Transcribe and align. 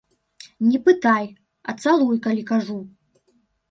Не 0.69 0.79
пытай, 0.87 1.29
а 1.69 1.77
цалуй, 1.87 2.15
калі 2.27 2.43
кажу! 2.53 2.83